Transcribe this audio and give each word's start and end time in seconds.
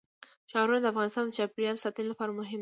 ښارونه 0.51 0.79
د 0.81 0.85
افغانستان 0.93 1.23
د 1.25 1.31
چاپیریال 1.37 1.77
ساتنې 1.83 2.07
لپاره 2.11 2.31
مهم 2.39 2.57
دي. 2.57 2.59